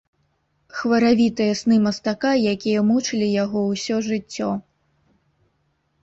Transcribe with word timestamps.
Хваравітыя 0.77 1.57
сны 1.59 1.75
мастака, 1.87 2.31
якія 2.53 2.79
мучылі 2.87 3.27
яго 3.43 3.61
ўсё 3.73 3.95
жыццё. 4.07 4.49